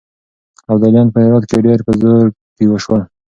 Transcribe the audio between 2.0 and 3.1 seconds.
زور کې شول.